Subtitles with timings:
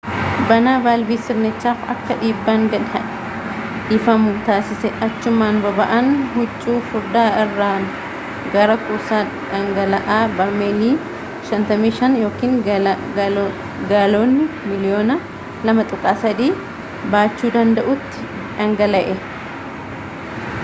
[0.49, 2.85] banaan vaalvii sirnichaaf akka dhiibbaan gad
[3.89, 7.85] dhiifamu taasise achumaan boba’aan huccuu furdaa irraan
[8.55, 9.21] gara kuusaa
[9.53, 10.91] dhangala’aa barmeelii
[11.51, 12.57] 55,000
[13.99, 15.19] gaaloonii miliyoona
[15.77, 16.51] 2.3
[17.15, 19.17] baachuu danda’utti dhangala’e